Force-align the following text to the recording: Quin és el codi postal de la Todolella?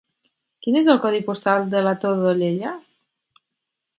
Quin 0.65 0.77
és 0.79 0.87
el 0.93 1.01
codi 1.03 1.19
postal 1.27 1.69
de 1.75 1.83
la 1.87 1.93
Todolella? 2.05 2.75